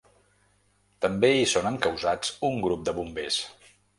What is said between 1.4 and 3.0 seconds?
són encausats un grup de